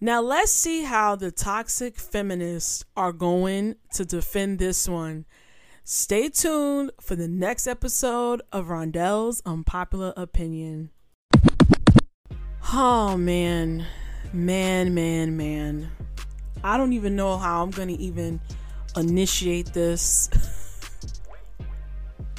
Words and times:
now 0.00 0.20
let's 0.20 0.52
see 0.52 0.82
how 0.84 1.16
the 1.16 1.30
toxic 1.30 1.98
feminists 1.98 2.84
are 2.96 3.12
going 3.12 3.76
to 3.94 4.04
defend 4.04 4.58
this 4.58 4.88
one. 4.88 5.24
Stay 5.84 6.28
tuned 6.30 6.90
for 7.00 7.14
the 7.14 7.28
next 7.28 7.66
episode 7.66 8.40
of 8.50 8.68
Rondell's 8.68 9.42
Unpopular 9.44 10.14
Opinion. 10.16 10.90
Oh 12.72 13.18
man, 13.18 13.84
man, 14.32 14.94
man, 14.94 15.36
man. 15.36 15.90
I 16.62 16.78
don't 16.78 16.94
even 16.94 17.14
know 17.14 17.36
how 17.36 17.62
I'm 17.62 17.70
going 17.70 17.88
to 17.88 18.00
even 18.00 18.40
initiate 18.96 19.74
this. 19.74 20.30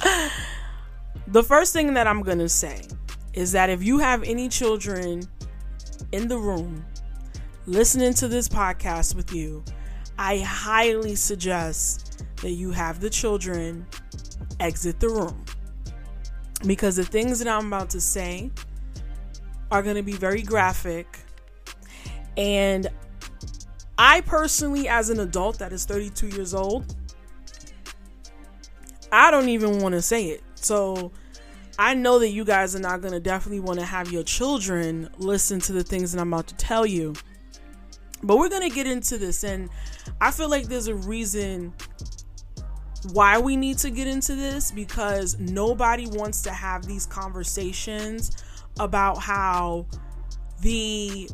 the 1.28 1.42
first 1.42 1.72
thing 1.72 1.94
that 1.94 2.08
I'm 2.08 2.22
going 2.22 2.38
to 2.38 2.48
say 2.48 2.82
is 3.32 3.52
that 3.52 3.70
if 3.70 3.84
you 3.84 3.98
have 3.98 4.24
any 4.24 4.48
children 4.48 5.22
in 6.12 6.28
the 6.28 6.38
room 6.38 6.84
listening 7.66 8.14
to 8.14 8.28
this 8.28 8.48
podcast 8.48 9.14
with 9.14 9.32
you, 9.32 9.64
I 10.18 10.38
highly 10.38 11.14
suggest 11.14 12.24
that 12.42 12.52
you 12.52 12.70
have 12.70 13.00
the 13.00 13.10
children 13.10 13.86
exit 14.60 15.00
the 15.00 15.08
room. 15.08 15.44
Because 16.66 16.96
the 16.96 17.04
things 17.04 17.38
that 17.40 17.48
I'm 17.48 17.66
about 17.66 17.90
to 17.90 18.00
say 18.00 18.50
are 19.70 19.82
going 19.82 19.96
to 19.96 20.02
be 20.02 20.12
very 20.12 20.42
graphic. 20.42 21.18
And 22.36 22.88
I 23.98 24.20
personally, 24.22 24.88
as 24.88 25.10
an 25.10 25.20
adult 25.20 25.58
that 25.58 25.72
is 25.72 25.84
32 25.84 26.28
years 26.28 26.54
old, 26.54 26.94
I 29.12 29.30
don't 29.30 29.48
even 29.48 29.80
want 29.80 29.94
to 29.94 30.02
say 30.02 30.26
it. 30.26 30.42
So 30.54 31.12
I 31.78 31.94
know 31.94 32.18
that 32.18 32.30
you 32.30 32.44
guys 32.44 32.74
are 32.74 32.80
not 32.80 33.02
going 33.02 33.12
to 33.12 33.20
definitely 33.20 33.60
want 33.60 33.80
to 33.80 33.84
have 33.84 34.10
your 34.10 34.22
children 34.22 35.10
listen 35.18 35.60
to 35.60 35.72
the 35.72 35.82
things 35.82 36.12
that 36.12 36.20
I'm 36.20 36.32
about 36.32 36.46
to 36.48 36.56
tell 36.56 36.86
you. 36.86 37.14
But 38.22 38.38
we're 38.38 38.48
going 38.48 38.68
to 38.68 38.74
get 38.74 38.86
into 38.86 39.18
this. 39.18 39.44
And 39.44 39.68
I 40.20 40.30
feel 40.30 40.48
like 40.48 40.66
there's 40.66 40.88
a 40.88 40.94
reason 40.94 41.74
why 43.12 43.38
we 43.38 43.56
need 43.56 43.76
to 43.78 43.90
get 43.90 44.06
into 44.06 44.34
this 44.34 44.72
because 44.72 45.38
nobody 45.38 46.06
wants 46.06 46.40
to 46.42 46.50
have 46.50 46.86
these 46.86 47.04
conversations 47.04 48.42
about 48.80 49.18
how 49.18 49.86
the 50.62 51.28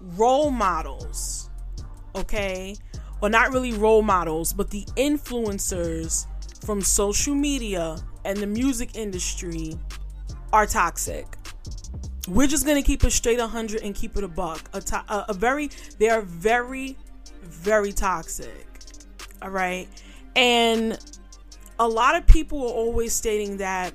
role 0.00 0.50
models, 0.50 1.50
okay, 2.14 2.76
or 3.20 3.28
not 3.28 3.52
really 3.52 3.72
role 3.72 4.02
models, 4.02 4.52
but 4.52 4.70
the 4.70 4.84
influencers 4.96 6.26
from 6.64 6.80
social 6.80 7.34
media 7.34 7.96
and 8.24 8.38
the 8.38 8.46
music 8.46 8.96
industry 8.96 9.78
are 10.52 10.66
toxic. 10.66 11.26
We're 12.28 12.46
just 12.46 12.66
gonna 12.66 12.82
keep 12.82 13.04
it 13.04 13.10
straight 13.10 13.38
100 13.38 13.82
and 13.82 13.94
keep 13.94 14.16
it 14.16 14.24
a 14.24 14.28
buck. 14.28 14.68
A, 14.72 14.80
to- 14.80 15.04
a, 15.08 15.26
a 15.30 15.34
very, 15.34 15.70
they 15.98 16.08
are 16.08 16.22
very, 16.22 16.96
very 17.42 17.92
toxic. 17.92 18.66
All 19.42 19.50
right, 19.50 19.88
and 20.36 20.98
a 21.78 21.88
lot 21.88 22.14
of 22.16 22.26
people 22.26 22.62
are 22.62 22.72
always 22.72 23.12
stating 23.12 23.56
that 23.58 23.92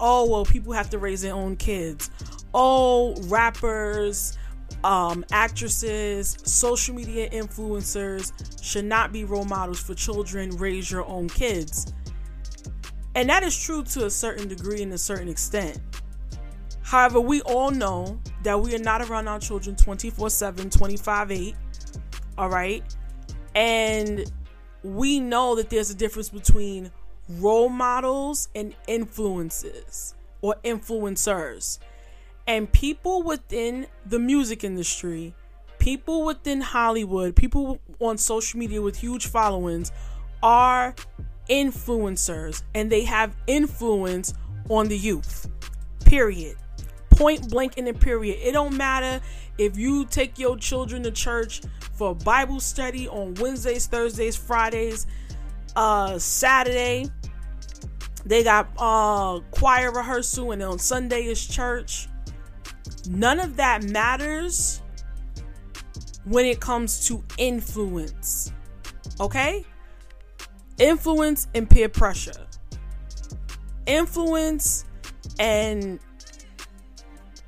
oh 0.00 0.28
well 0.28 0.44
people 0.44 0.72
have 0.72 0.88
to 0.90 0.98
raise 0.98 1.20
their 1.22 1.34
own 1.34 1.56
kids 1.56 2.10
oh 2.54 3.14
rappers 3.24 4.36
um, 4.82 5.24
actresses 5.30 6.38
social 6.44 6.94
media 6.94 7.28
influencers 7.30 8.32
should 8.62 8.84
not 8.84 9.12
be 9.12 9.24
role 9.24 9.44
models 9.44 9.78
for 9.78 9.94
children 9.94 10.50
raise 10.56 10.90
your 10.90 11.06
own 11.06 11.28
kids 11.28 11.92
and 13.14 13.28
that 13.28 13.42
is 13.42 13.58
true 13.58 13.82
to 13.82 14.06
a 14.06 14.10
certain 14.10 14.48
degree 14.48 14.82
and 14.82 14.92
a 14.92 14.98
certain 14.98 15.28
extent 15.28 15.80
however 16.82 17.20
we 17.20 17.40
all 17.42 17.70
know 17.70 18.20
that 18.42 18.60
we 18.60 18.74
are 18.74 18.78
not 18.78 19.02
around 19.02 19.28
our 19.28 19.38
children 19.38 19.74
24 19.76 20.30
7 20.30 20.70
25 20.70 21.30
8 21.30 21.54
all 22.38 22.48
right 22.48 22.96
and 23.54 24.30
we 24.82 25.20
know 25.20 25.54
that 25.56 25.70
there's 25.70 25.90
a 25.90 25.94
difference 25.94 26.28
between 26.28 26.90
role 27.28 27.68
models 27.68 28.48
and 28.54 28.74
influences 28.86 30.14
or 30.40 30.56
influencers. 30.64 31.78
And 32.46 32.70
people 32.72 33.22
within 33.22 33.86
the 34.06 34.18
music 34.18 34.64
industry, 34.64 35.34
people 35.78 36.24
within 36.24 36.60
Hollywood, 36.60 37.36
people 37.36 37.78
on 38.00 38.18
social 38.18 38.58
media 38.58 38.82
with 38.82 38.96
huge 38.96 39.26
followings 39.26 39.92
are 40.42 40.94
influencers 41.50 42.62
and 42.74 42.90
they 42.90 43.04
have 43.04 43.36
influence 43.46 44.32
on 44.68 44.88
the 44.88 44.96
youth. 44.96 45.48
Period. 46.04 46.56
Point 47.10 47.50
blank 47.50 47.76
in 47.76 47.84
the 47.84 47.92
period. 47.92 48.38
It 48.40 48.52
don't 48.52 48.76
matter 48.76 49.20
if 49.58 49.76
you 49.76 50.06
take 50.06 50.38
your 50.38 50.56
children 50.56 51.02
to 51.02 51.10
church 51.10 51.60
for 51.92 52.14
Bible 52.14 52.60
study 52.60 53.08
on 53.08 53.34
Wednesdays, 53.34 53.86
Thursdays, 53.86 54.36
Fridays, 54.36 55.06
uh 55.76 56.18
Saturday 56.18 57.08
they 58.24 58.42
got 58.42 58.68
uh 58.78 59.40
choir 59.50 59.92
rehearsal 59.92 60.52
and 60.52 60.62
on 60.62 60.78
Sunday 60.78 61.24
is 61.24 61.46
church. 61.46 62.08
None 63.08 63.40
of 63.40 63.56
that 63.56 63.84
matters 63.84 64.82
when 66.24 66.44
it 66.44 66.60
comes 66.60 67.06
to 67.08 67.24
influence. 67.38 68.52
Okay? 69.20 69.64
Influence 70.80 71.46
and 71.54 71.70
peer 71.70 71.88
pressure. 71.88 72.46
Influence 73.86 74.84
and 75.38 76.00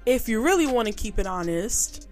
if 0.06 0.28
you 0.28 0.42
really 0.42 0.66
want 0.66 0.86
to 0.88 0.94
keep 0.94 1.18
it 1.18 1.26
honest, 1.26 2.08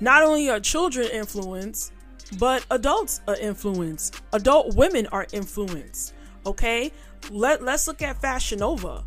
not 0.00 0.22
only 0.22 0.48
are 0.48 0.60
children 0.60 1.08
influenced, 1.08 1.92
but 2.38 2.64
adults 2.70 3.20
are 3.26 3.36
influenced. 3.36 4.22
Adult 4.32 4.76
women 4.76 5.06
are 5.08 5.26
influenced. 5.32 6.14
Okay? 6.46 6.92
let 7.28 7.62
let's 7.62 7.86
look 7.86 8.02
at 8.02 8.20
Fashion 8.20 8.60
Nova 8.60 9.04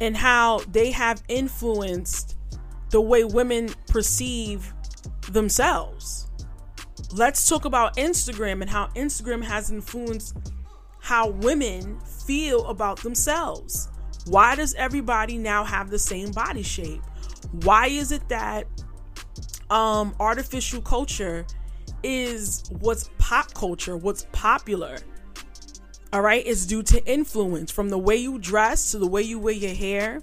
and 0.00 0.16
how 0.16 0.60
they 0.70 0.90
have 0.90 1.22
influenced 1.28 2.36
the 2.90 3.00
way 3.00 3.24
women 3.24 3.70
perceive 3.86 4.72
themselves. 5.30 6.28
Let's 7.12 7.48
talk 7.48 7.64
about 7.64 7.96
Instagram 7.96 8.60
and 8.62 8.70
how 8.70 8.88
Instagram 8.88 9.42
has 9.44 9.70
influenced 9.70 10.36
how 11.06 11.28
women 11.28 12.00
feel 12.00 12.66
about 12.66 13.00
themselves. 13.00 13.88
Why 14.26 14.56
does 14.56 14.74
everybody 14.74 15.38
now 15.38 15.62
have 15.62 15.88
the 15.88 16.00
same 16.00 16.32
body 16.32 16.64
shape? 16.64 17.00
Why 17.62 17.86
is 17.86 18.10
it 18.10 18.28
that 18.28 18.66
um 19.70 20.16
artificial 20.18 20.82
culture 20.82 21.46
is 22.02 22.64
what's 22.80 23.08
pop 23.18 23.54
culture, 23.54 23.96
what's 23.96 24.26
popular? 24.32 24.98
All 26.12 26.22
right, 26.22 26.42
it's 26.44 26.66
due 26.66 26.82
to 26.82 27.04
influence 27.06 27.70
from 27.70 27.88
the 27.88 27.98
way 27.98 28.16
you 28.16 28.36
dress 28.40 28.90
to 28.90 28.98
the 28.98 29.06
way 29.06 29.22
you 29.22 29.38
wear 29.38 29.54
your 29.54 29.74
hair 29.76 30.22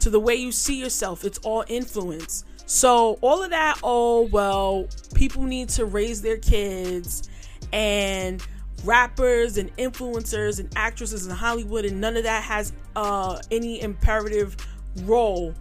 to 0.00 0.08
the 0.08 0.20
way 0.20 0.34
you 0.34 0.50
see 0.50 0.80
yourself. 0.80 1.26
It's 1.26 1.38
all 1.38 1.62
influence. 1.68 2.44
So, 2.64 3.18
all 3.20 3.42
of 3.42 3.50
that, 3.50 3.78
oh, 3.82 4.22
well, 4.32 4.88
people 5.14 5.42
need 5.42 5.68
to 5.70 5.84
raise 5.84 6.22
their 6.22 6.38
kids 6.38 7.28
and 7.72 8.42
rappers 8.86 9.58
and 9.58 9.74
influencers 9.76 10.60
and 10.60 10.72
actresses 10.76 11.26
in 11.26 11.34
Hollywood, 11.34 11.84
and 11.84 12.00
none 12.00 12.16
of 12.16 12.22
that 12.22 12.42
has 12.42 12.72
uh, 12.94 13.40
any 13.50 13.82
imperative 13.82 14.56
role 15.02 15.52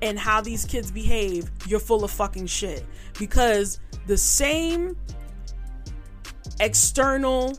in 0.00 0.16
how 0.16 0.40
these 0.40 0.64
kids 0.64 0.90
behave. 0.90 1.50
You're 1.66 1.80
full 1.80 2.04
of 2.04 2.10
fucking 2.10 2.46
shit 2.46 2.86
because 3.18 3.80
the 4.06 4.16
same 4.16 4.96
external 6.60 7.58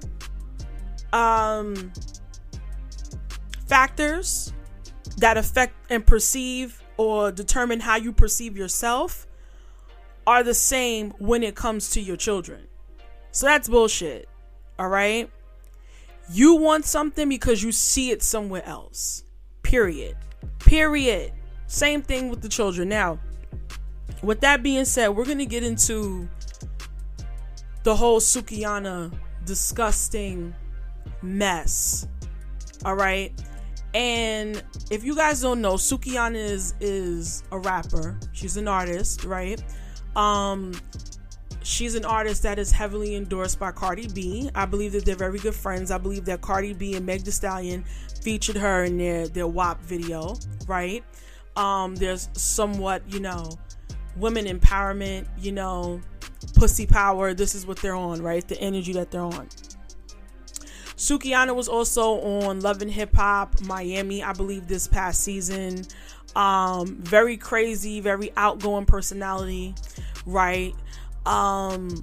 um, 1.13 1.91
factors 3.67 4.53
that 5.17 5.37
affect 5.37 5.75
and 5.89 6.05
perceive 6.05 6.81
or 6.97 7.31
determine 7.31 7.79
how 7.79 7.97
you 7.97 8.11
perceive 8.11 8.57
yourself 8.57 9.27
are 10.25 10.43
the 10.43 10.53
same 10.53 11.11
when 11.19 11.43
it 11.43 11.55
comes 11.55 11.91
to 11.91 12.01
your 12.01 12.17
children. 12.17 12.67
So 13.31 13.45
that's 13.45 13.67
bullshit. 13.67 14.27
All 14.79 14.87
right? 14.87 15.29
You 16.31 16.55
want 16.55 16.85
something 16.85 17.27
because 17.27 17.61
you 17.61 17.71
see 17.71 18.11
it 18.11 18.23
somewhere 18.23 18.65
else. 18.65 19.23
Period. 19.61 20.15
Period. 20.59 21.33
Same 21.67 22.01
thing 22.01 22.29
with 22.29 22.41
the 22.41 22.49
children. 22.49 22.89
Now, 22.89 23.19
with 24.23 24.39
that 24.41 24.63
being 24.63 24.85
said, 24.85 25.09
we're 25.09 25.25
going 25.25 25.39
to 25.39 25.45
get 25.45 25.63
into 25.63 26.27
the 27.83 27.95
whole 27.95 28.19
Sukihana 28.19 29.11
disgusting 29.45 30.55
mess. 31.21 32.07
All 32.85 32.95
right. 32.95 33.33
And 33.93 34.63
if 34.91 35.03
you 35.03 35.15
guys 35.15 35.41
don't 35.41 35.61
know, 35.61 35.73
Sukihana 35.73 36.35
is 36.35 36.75
is 36.79 37.43
a 37.51 37.57
rapper. 37.57 38.19
She's 38.33 38.55
an 38.55 38.67
artist, 38.67 39.23
right? 39.23 39.61
Um 40.15 40.73
she's 41.69 41.93
an 41.93 42.03
artist 42.03 42.41
that 42.43 42.57
is 42.57 42.71
heavily 42.71 43.15
endorsed 43.15 43.59
by 43.59 43.71
Cardi 43.71 44.07
B. 44.07 44.49
I 44.55 44.65
believe 44.65 44.91
that 44.93 45.05
they're 45.05 45.15
very 45.15 45.37
good 45.37 45.53
friends. 45.53 45.91
I 45.91 45.99
believe 45.99 46.25
that 46.25 46.41
Cardi 46.41 46.73
B 46.73 46.95
and 46.95 47.05
Meg 47.05 47.23
Thee 47.23 47.31
Stallion 47.31 47.83
featured 48.23 48.57
her 48.57 48.83
in 48.83 48.97
their 48.97 49.27
their 49.27 49.47
WAP 49.47 49.79
video, 49.81 50.35
right? 50.67 51.03
Um 51.55 51.95
there's 51.95 52.29
somewhat, 52.33 53.03
you 53.07 53.19
know, 53.19 53.51
women 54.17 54.45
empowerment, 54.45 55.27
you 55.37 55.51
know, 55.51 56.01
pussy 56.55 56.87
power. 56.87 57.35
This 57.35 57.53
is 57.53 57.67
what 57.67 57.77
they're 57.77 57.95
on, 57.95 58.21
right? 58.21 58.45
The 58.47 58.59
energy 58.59 58.93
that 58.93 59.11
they're 59.11 59.21
on. 59.21 59.47
Sukihana 60.95 61.55
was 61.55 61.69
also 61.69 62.19
on 62.19 62.59
Love 62.59 62.81
and 62.81 62.91
Hip 62.91 63.15
Hop 63.15 63.61
Miami, 63.61 64.21
I 64.21 64.33
believe, 64.33 64.67
this 64.67 64.87
past 64.87 65.23
season. 65.23 65.85
Um, 66.35 66.97
very 67.01 67.37
crazy, 67.37 68.01
very 68.01 68.31
outgoing 68.35 68.85
personality, 68.85 69.75
right? 70.25 70.75
Um, 71.25 72.01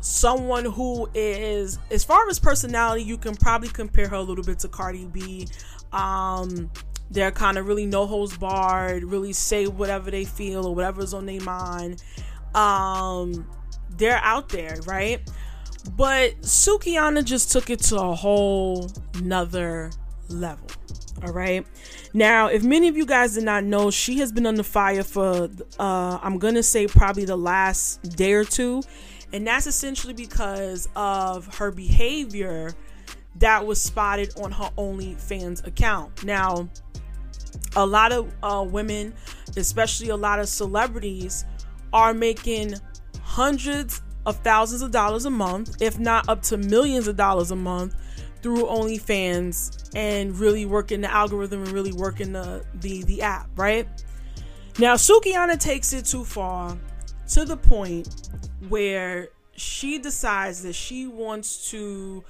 someone 0.00 0.64
who 0.64 1.08
is, 1.14 1.78
as 1.90 2.04
far 2.04 2.28
as 2.28 2.38
personality, 2.38 3.02
you 3.02 3.16
can 3.16 3.34
probably 3.34 3.68
compare 3.68 4.08
her 4.08 4.16
a 4.16 4.22
little 4.22 4.44
bit 4.44 4.58
to 4.60 4.68
Cardi 4.68 5.06
B. 5.06 5.46
Um, 5.92 6.70
they're 7.10 7.32
kind 7.32 7.58
of 7.58 7.66
really 7.66 7.86
no 7.86 8.06
holds 8.06 8.36
barred, 8.36 9.04
really 9.04 9.32
say 9.32 9.66
whatever 9.66 10.10
they 10.10 10.24
feel 10.24 10.66
or 10.66 10.74
whatever's 10.74 11.12
on 11.12 11.26
their 11.26 11.40
mind. 11.40 12.02
Um, 12.54 13.46
they're 13.90 14.20
out 14.22 14.48
there, 14.48 14.76
right? 14.86 15.20
But 15.96 16.40
Sukihana 16.42 17.24
just 17.24 17.50
took 17.50 17.70
it 17.70 17.80
to 17.84 17.96
a 17.96 18.14
whole 18.14 18.90
nother 19.22 19.90
level. 20.28 20.66
All 21.22 21.32
right. 21.32 21.66
Now, 22.14 22.46
if 22.46 22.62
many 22.62 22.88
of 22.88 22.96
you 22.96 23.04
guys 23.04 23.34
did 23.34 23.44
not 23.44 23.64
know, 23.64 23.90
she 23.90 24.18
has 24.20 24.32
been 24.32 24.46
under 24.46 24.62
fire 24.62 25.02
for, 25.02 25.50
uh, 25.78 26.18
I'm 26.22 26.38
going 26.38 26.54
to 26.54 26.62
say 26.62 26.86
probably 26.86 27.24
the 27.26 27.36
last 27.36 28.02
day 28.16 28.32
or 28.32 28.44
two. 28.44 28.82
And 29.32 29.46
that's 29.46 29.66
essentially 29.66 30.14
because 30.14 30.88
of 30.96 31.54
her 31.56 31.70
behavior 31.70 32.72
that 33.36 33.64
was 33.64 33.80
spotted 33.80 34.32
on 34.42 34.50
her 34.52 34.70
OnlyFans 34.76 35.66
account. 35.66 36.24
Now, 36.24 36.68
a 37.76 37.86
lot 37.86 38.12
of 38.12 38.32
uh, 38.42 38.64
women, 38.68 39.14
especially 39.56 40.08
a 40.08 40.16
lot 40.16 40.40
of 40.40 40.48
celebrities, 40.48 41.44
are 41.92 42.14
making 42.14 42.74
hundreds 43.22 44.02
of 44.26 44.36
thousands 44.38 44.82
of 44.82 44.90
dollars 44.90 45.24
a 45.24 45.30
month, 45.30 45.80
if 45.80 45.98
not 45.98 46.28
up 46.28 46.42
to 46.42 46.56
millions 46.56 47.08
of 47.08 47.16
dollars 47.16 47.50
a 47.50 47.56
month, 47.56 47.94
through 48.42 48.64
OnlyFans 48.64 49.90
and 49.94 50.38
really 50.38 50.66
working 50.66 51.00
the 51.00 51.12
algorithm 51.12 51.64
and 51.64 51.72
really 51.72 51.92
working 51.92 52.32
the 52.32 52.64
the, 52.74 53.02
the 53.04 53.22
app, 53.22 53.48
right? 53.56 53.88
Now, 54.78 54.94
Sukihana 54.94 55.58
takes 55.58 55.92
it 55.92 56.06
too 56.06 56.24
far 56.24 56.78
to 57.28 57.44
the 57.44 57.56
point 57.56 58.30
where 58.68 59.28
she 59.56 59.98
decides 59.98 60.62
that 60.62 60.74
she 60.74 61.06
wants 61.06 61.70
to 61.70 62.24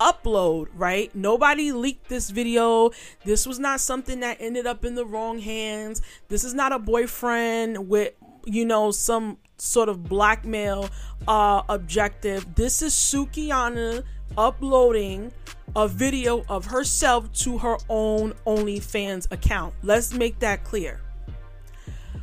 upload, 0.00 0.66
right? 0.74 1.14
Nobody 1.14 1.70
leaked 1.70 2.08
this 2.08 2.30
video. 2.30 2.90
This 3.24 3.46
was 3.46 3.58
not 3.58 3.80
something 3.80 4.20
that 4.20 4.38
ended 4.40 4.66
up 4.66 4.84
in 4.84 4.94
the 4.94 5.06
wrong 5.06 5.38
hands. 5.38 6.02
This 6.28 6.42
is 6.44 6.54
not 6.54 6.72
a 6.72 6.78
boyfriend 6.78 7.88
with, 7.88 8.14
you 8.44 8.64
know, 8.64 8.90
some 8.90 9.38
sort 9.58 9.88
of 9.88 10.02
blackmail 10.02 10.88
uh, 11.28 11.62
objective. 11.68 12.54
This 12.56 12.82
is 12.82 12.92
Sukihana 12.94 14.02
uploading 14.36 15.32
a 15.74 15.88
video 15.88 16.44
of 16.48 16.66
herself 16.66 17.32
to 17.32 17.58
her 17.58 17.76
own 17.88 18.32
OnlyFans 18.46 19.30
account. 19.30 19.74
Let's 19.82 20.12
make 20.12 20.38
that 20.40 20.64
clear. 20.64 21.00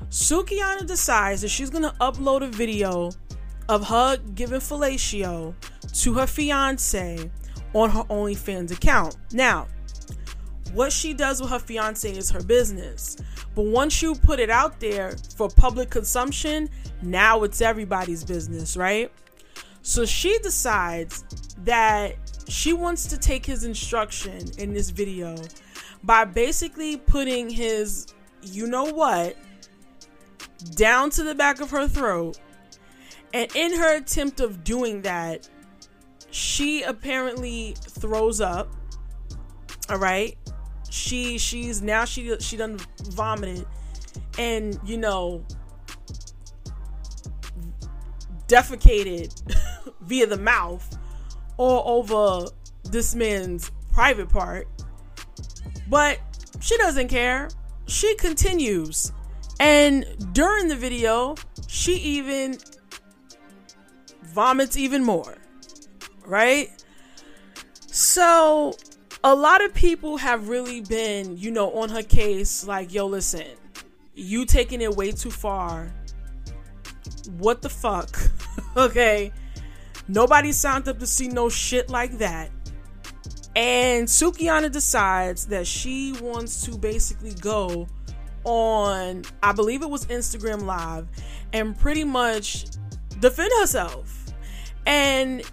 Sukihana 0.09 0.85
decides 0.87 1.41
that 1.41 1.49
she's 1.49 1.69
gonna 1.69 1.95
upload 2.01 2.41
a 2.43 2.47
video 2.47 3.11
of 3.67 3.87
her 3.87 4.17
giving 4.33 4.59
fellatio 4.59 5.53
to 6.01 6.13
her 6.15 6.27
fiance 6.27 7.29
on 7.73 7.89
her 7.91 8.03
OnlyFans 8.03 8.71
account. 8.71 9.17
Now, 9.31 9.67
what 10.73 10.91
she 10.91 11.13
does 11.13 11.41
with 11.41 11.49
her 11.49 11.59
fiance 11.59 12.09
is 12.09 12.29
her 12.31 12.43
business. 12.43 13.17
But 13.55 13.65
once 13.65 14.01
you 14.01 14.15
put 14.15 14.39
it 14.39 14.49
out 14.49 14.79
there 14.79 15.15
for 15.35 15.49
public 15.49 15.89
consumption, 15.89 16.69
now 17.01 17.43
it's 17.43 17.61
everybody's 17.61 18.23
business, 18.23 18.77
right? 18.77 19.11
So 19.81 20.05
she 20.05 20.37
decides 20.39 21.23
that 21.63 22.15
she 22.49 22.73
wants 22.73 23.05
to 23.05 23.17
take 23.17 23.45
his 23.45 23.63
instruction 23.63 24.43
in 24.57 24.73
this 24.73 24.89
video 24.89 25.35
by 26.03 26.25
basically 26.25 26.97
putting 26.97 27.49
his, 27.49 28.07
you 28.41 28.67
know 28.67 28.85
what, 28.85 29.37
down 30.75 31.11
to 31.11 31.23
the 31.23 31.35
back 31.35 31.61
of 31.61 31.69
her 31.69 31.87
throat. 31.87 32.39
And 33.33 33.55
in 33.55 33.75
her 33.75 33.97
attempt 33.97 34.39
of 34.39 34.63
doing 34.63 35.03
that, 35.03 35.47
she 36.31 36.81
apparently 36.81 37.75
throws 37.77 38.41
up. 38.41 38.73
All 39.89 39.97
right. 39.97 40.35
She 40.89 41.37
she's 41.37 41.83
now 41.83 42.05
she 42.05 42.35
she 42.39 42.57
done 42.57 42.79
vomited 43.11 43.67
and 44.39 44.79
you 44.83 44.97
know 44.97 45.45
defecated 48.47 49.39
via 50.01 50.25
the 50.25 50.37
mouth 50.37 50.98
or 51.59 51.83
over 51.85 52.47
this 52.85 53.13
man's 53.13 53.71
private 53.93 54.29
part. 54.29 54.67
But 55.87 56.19
she 56.59 56.77
doesn't 56.77 57.09
care. 57.09 57.49
She 57.85 58.15
continues. 58.15 59.11
And 59.59 60.05
during 60.33 60.69
the 60.69 60.75
video, 60.75 61.35
she 61.67 61.93
even 61.95 62.57
vomits 64.23 64.77
even 64.77 65.03
more 65.03 65.35
right? 66.29 66.69
So, 67.87 68.75
a 69.23 69.35
lot 69.35 69.65
of 69.65 69.73
people 69.73 70.17
have 70.17 70.47
really 70.47 70.81
been, 70.81 71.35
you 71.35 71.51
know, 71.51 71.73
on 71.73 71.89
her 71.89 72.03
case 72.03 72.65
like, 72.65 72.93
yo, 72.93 73.07
listen, 73.07 73.47
you 74.13 74.45
taking 74.45 74.81
it 74.81 74.95
way 74.95 75.11
too 75.11 75.31
far. 75.31 75.91
What 77.37 77.61
the 77.61 77.69
fuck? 77.69 78.17
okay. 78.77 79.33
Nobody 80.09 80.51
signed 80.51 80.87
up 80.87 80.97
to 80.99 81.07
see 81.07 81.27
no 81.27 81.49
shit 81.49 81.89
like 81.89 82.17
that. 82.17 82.49
And 83.55 84.07
Sukihana 84.07 84.71
decides 84.71 85.45
that 85.47 85.67
she 85.67 86.13
wants 86.21 86.63
to 86.65 86.77
basically 86.77 87.33
go 87.35 87.87
on, 88.43 89.23
I 89.43 89.51
believe 89.51 89.83
it 89.83 89.89
was 89.89 90.07
Instagram 90.07 90.63
Live, 90.63 91.07
and 91.53 91.77
pretty 91.77 92.03
much 92.03 92.65
defend 93.19 93.51
herself. 93.59 94.33
And 94.87 95.43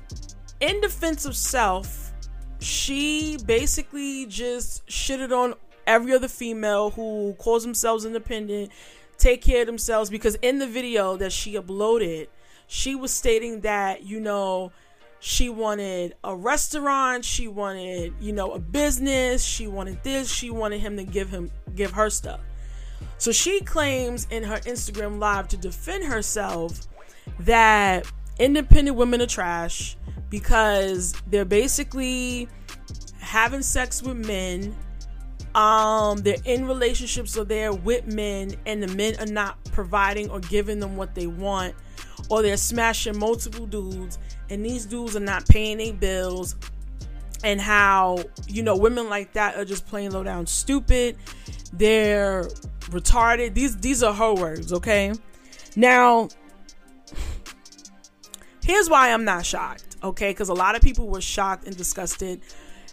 in 0.60 0.80
defense 0.80 1.26
of 1.26 1.36
self, 1.36 2.12
she 2.58 3.38
basically 3.44 4.24
just 4.26 4.86
shitted 4.86 5.32
on 5.32 5.54
every 5.86 6.14
other 6.14 6.28
female 6.28 6.90
who 6.90 7.34
calls 7.38 7.62
themselves 7.62 8.06
independent, 8.06 8.70
take 9.18 9.42
care 9.42 9.62
of 9.62 9.66
themselves. 9.66 10.08
Because 10.08 10.36
in 10.36 10.58
the 10.58 10.66
video 10.66 11.16
that 11.18 11.32
she 11.32 11.54
uploaded, 11.54 12.28
she 12.66 12.94
was 12.94 13.12
stating 13.12 13.60
that, 13.60 14.02
you 14.02 14.20
know, 14.20 14.72
she 15.20 15.48
wanted 15.48 16.14
a 16.24 16.34
restaurant, 16.36 17.24
she 17.24 17.48
wanted, 17.48 18.14
you 18.20 18.32
know, 18.32 18.52
a 18.52 18.58
business, 18.58 19.44
she 19.44 19.66
wanted 19.66 20.02
this, 20.02 20.30
she 20.30 20.50
wanted 20.50 20.80
him 20.80 20.96
to 20.96 21.04
give 21.04 21.30
him 21.30 21.50
give 21.74 21.92
her 21.92 22.10
stuff. 22.10 22.40
So 23.18 23.32
she 23.32 23.60
claims 23.60 24.26
in 24.30 24.42
her 24.42 24.58
Instagram 24.58 25.18
live 25.18 25.48
to 25.48 25.56
defend 25.56 26.04
herself 26.04 26.86
that 27.40 28.10
independent 28.38 28.96
women 28.96 29.22
are 29.22 29.26
trash 29.26 29.96
because 30.28 31.14
they're 31.28 31.44
basically 31.44 32.48
having 33.18 33.62
sex 33.62 34.02
with 34.02 34.16
men. 34.16 34.74
Um, 35.54 36.18
they're 36.18 36.36
in 36.44 36.66
relationships, 36.66 37.32
so 37.32 37.42
they're 37.42 37.72
with 37.72 38.06
men, 38.06 38.54
and 38.66 38.82
the 38.82 38.94
men 38.94 39.16
are 39.18 39.26
not 39.26 39.56
providing 39.72 40.28
or 40.28 40.40
giving 40.40 40.80
them 40.80 40.98
what 40.98 41.14
they 41.14 41.26
want, 41.26 41.74
or 42.30 42.42
they're 42.42 42.56
smashing 42.56 43.18
multiple 43.18 43.66
dudes, 43.66 44.18
and 44.50 44.64
these 44.64 44.86
dudes 44.86 45.16
are 45.16 45.20
not 45.20 45.46
paying 45.48 45.78
their 45.78 45.92
bills. 45.92 46.56
And 47.44 47.60
how 47.60 48.24
you 48.48 48.62
know 48.62 48.76
women 48.76 49.08
like 49.10 49.34
that 49.34 49.56
are 49.56 49.64
just 49.64 49.86
plain 49.86 50.10
low 50.10 50.24
down 50.24 50.46
stupid. 50.46 51.16
They're 51.72 52.44
retarded. 52.86 53.54
These 53.54 53.76
these 53.76 54.02
are 54.02 54.12
her 54.12 54.34
words, 54.34 54.72
okay? 54.72 55.12
Now, 55.76 56.28
here's 58.62 58.88
why 58.88 59.12
I'm 59.12 59.24
not 59.24 59.44
shocked 59.44 59.86
okay 60.02 60.30
because 60.30 60.48
a 60.48 60.54
lot 60.54 60.74
of 60.74 60.82
people 60.82 61.08
were 61.08 61.20
shocked 61.20 61.66
and 61.66 61.76
disgusted 61.76 62.40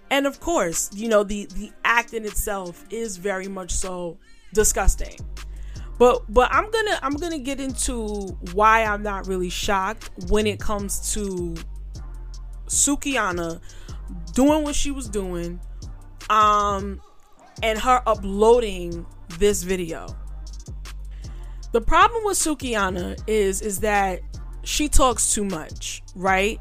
and 0.10 0.26
of 0.26 0.40
course 0.40 0.90
you 0.94 1.08
know 1.08 1.24
the 1.24 1.46
the 1.56 1.72
act 1.84 2.14
in 2.14 2.26
itself 2.26 2.86
is 2.90 3.18
very 3.18 3.48
much 3.48 3.72
so 3.72 4.18
disgusting 4.54 5.18
but 5.98 6.22
but 6.30 6.50
i'm 6.52 6.70
gonna 6.72 7.00
i'm 7.02 7.16
gonna 7.16 7.40
get 7.40 7.60
into 7.60 8.08
why 8.54 8.84
i'm 8.84 9.04
not 9.04 9.28
really 9.28 9.50
shocked 9.50 10.10
when 10.30 10.48
it 10.48 10.60
comes 10.60 11.14
to 11.14 11.56
sukihana 12.68 13.60
doing 14.34 14.64
what 14.64 14.76
she 14.76 14.92
was 14.92 15.08
doing 15.10 15.60
um 16.30 17.02
and 17.62 17.80
her 17.80 18.02
uploading 18.08 19.06
this 19.40 19.64
video 19.64 20.08
the 21.72 21.82
problem 21.82 22.24
with 22.26 22.38
sukihana 22.38 23.22
is 23.28 23.62
is 23.62 23.80
that 23.80 24.20
she 24.64 24.88
talks 24.88 25.34
too 25.34 25.44
much 25.44 26.02
right 26.16 26.60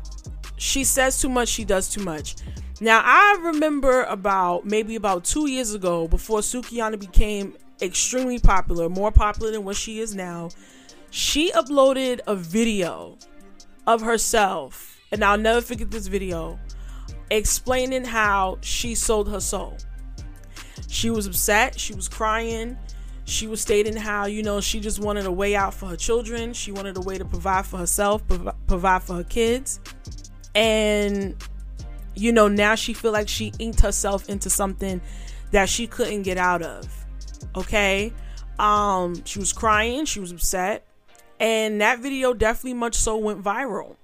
she 0.63 0.85
says 0.85 1.21
too 1.21 1.29
much, 1.29 1.49
she 1.49 1.65
does 1.65 1.89
too 1.89 2.05
much. 2.05 2.37
Now, 2.81 3.03
I 3.05 3.37
remember 3.43 4.05
about 4.05 4.65
maybe 4.65 4.95
about 4.95 5.25
two 5.25 5.51
years 5.51 5.75
ago, 5.75 6.07
before 6.07 6.39
Sukihana 6.39 7.01
became 7.01 7.57
extremely 7.83 8.39
popular, 8.39 8.89
more 8.89 9.13
popular 9.13 9.51
than 9.51 9.65
what 9.65 9.77
she 9.77 10.01
is 10.01 10.15
now. 10.15 10.51
She 11.11 11.51
uploaded 11.53 12.21
a 12.27 12.35
video 12.35 13.19
of 13.87 14.01
herself, 14.01 14.99
and 15.11 15.23
I'll 15.25 15.39
never 15.39 15.61
forget 15.61 15.91
this 15.91 16.07
video, 16.07 16.59
explaining 17.31 18.05
how 18.05 18.59
she 18.63 18.95
sold 18.95 19.29
her 19.29 19.41
soul. 19.41 19.77
She 20.89 21.11
was 21.11 21.27
upset, 21.27 21.79
she 21.79 21.95
was 21.95 22.09
crying, 22.09 22.79
she 23.25 23.47
was 23.47 23.61
stating 23.61 23.97
how, 23.97 24.27
you 24.27 24.43
know, 24.43 24.61
she 24.61 24.81
just 24.81 25.01
wanted 25.01 25.27
a 25.27 25.33
way 25.33 25.55
out 25.55 25.75
for 25.75 25.87
her 25.87 25.97
children, 25.97 26.53
she 26.53 26.73
wanted 26.73 26.97
a 26.97 27.01
way 27.01 27.19
to 27.19 27.25
provide 27.25 27.67
for 27.67 27.79
herself, 27.79 28.27
prov- 28.27 28.55
provide 28.67 29.03
for 29.03 29.15
her 29.15 29.25
kids. 29.25 29.81
And 30.55 31.37
you 32.15 32.33
know, 32.33 32.49
now 32.49 32.75
she 32.75 32.93
feel 32.93 33.13
like 33.13 33.29
she 33.29 33.53
inked 33.59 33.81
herself 33.81 34.29
into 34.29 34.51
something 34.51 35.01
that 35.51 35.69
she 35.69 35.87
couldn't 35.87 36.23
get 36.23 36.39
out 36.39 36.63
of. 36.63 37.02
Okay? 37.57 38.13
Um 38.59 39.25
she 39.25 39.39
was 39.39 39.53
crying, 39.53 40.05
she 40.05 40.21
was 40.21 40.33
upset, 40.33 40.87
and 41.41 41.81
that 41.81 42.01
video 42.01 42.35
definitely 42.35 42.75
much 42.75 42.95
so 42.95 43.17
went 43.17 43.43
viral. 43.43 43.97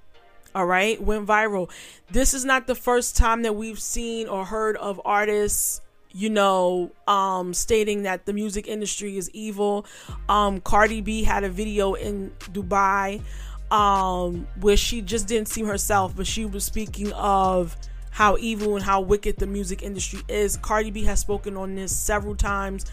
All 0.55 0.67
right, 0.67 1.01
went 1.01 1.27
viral. 1.27 1.71
This 2.11 2.35
is 2.35 2.45
not 2.45 2.67
the 2.67 2.75
first 2.75 3.17
time 3.17 3.43
that 3.43 3.55
we've 3.55 3.79
seen 3.79 4.29
or 4.29 4.45
heard 4.45 4.77
of 4.77 5.01
artists 5.05 5.83
you 6.13 6.31
know, 6.31 6.91
um, 7.07 7.53
stating 7.53 8.03
that 8.05 8.27
the 8.27 8.33
music 8.33 8.67
industry 8.67 9.17
is 9.17 9.31
evil. 9.33 9.87
Um, 10.29 10.61
Cardi 10.61 11.01
B 11.01 11.23
had 11.23 11.45
a 11.45 11.51
video 11.51 11.95
in 11.95 12.33
Dubai 12.41 13.23
um, 13.71 14.47
where 14.61 14.77
she 14.77 15.03
just 15.03 15.27
didn't 15.27 15.49
seem 15.49 15.67
herself, 15.67 16.17
but 16.17 16.27
she 16.27 16.45
was 16.45 16.65
speaking 16.65 17.13
of 17.13 17.77
how 18.19 18.37
evil 18.41 18.75
and 18.75 18.85
how 18.85 19.01
wicked 19.01 19.37
the 19.37 19.47
music 19.47 19.81
industry 19.81 20.19
is. 20.27 20.57
Cardi 20.57 20.91
B 20.91 21.05
has 21.05 21.21
spoken 21.21 21.57
on 21.57 21.77
this 21.77 21.97
several 21.97 22.35
times. 22.35 22.85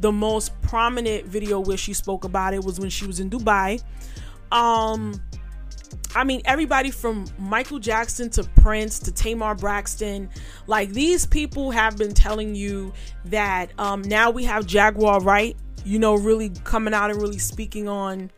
The 0.00 0.12
most 0.12 0.60
prominent 0.60 1.24
video 1.24 1.58
where 1.58 1.78
she 1.78 1.94
spoke 1.94 2.24
about 2.24 2.52
it 2.52 2.62
was 2.62 2.78
when 2.78 2.90
she 2.90 3.06
was 3.06 3.18
in 3.18 3.30
Dubai. 3.30 3.82
Um, 4.52 5.22
I 6.14 6.22
mean, 6.24 6.42
everybody 6.44 6.90
from 6.90 7.24
Michael 7.38 7.78
Jackson 7.78 8.28
to 8.32 8.44
Prince 8.44 8.98
to 8.98 9.10
Tamar 9.10 9.54
Braxton, 9.54 10.28
like 10.66 10.90
these 10.90 11.24
people 11.24 11.70
have 11.70 11.96
been 11.96 12.12
telling 12.12 12.54
you 12.54 12.92
that 13.24 13.70
um, 13.78 14.02
now 14.02 14.30
we 14.30 14.44
have 14.44 14.66
Jaguar 14.66 15.22
Wright, 15.22 15.56
you 15.86 15.98
know, 15.98 16.14
really 16.14 16.50
coming 16.64 16.92
out 16.92 17.10
and 17.10 17.22
really 17.22 17.38
speaking 17.38 17.88
on 17.88 18.30